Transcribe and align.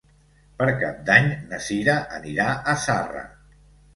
Per 0.61 0.67
Cap 0.83 1.03
d'Any 1.09 1.27
na 1.51 1.59
Cira 1.67 1.97
anirà 2.19 2.47
a 2.73 2.75
Zarra. 2.87 3.23